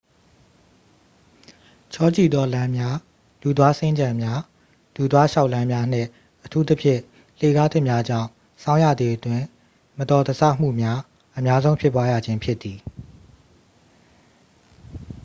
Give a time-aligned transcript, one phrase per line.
[1.93, 2.95] ချောကျိသော လမ်းများ၊
[3.41, 4.39] လူသွားစင်္ကြံများ
[4.95, 6.09] လူသွားလျှောက်လမ်းများနှင့်
[6.43, 7.01] အထူးသဖြင့်
[7.39, 8.29] လှေကားထစ်များကြောင့်
[8.63, 9.45] ဆောင်းရာသီအတွင်း
[9.97, 10.99] မတော်တဆမှုများ
[11.37, 12.79] အများဆုံးဖြစ်ပွားရခြင်းဖြစ်သည်။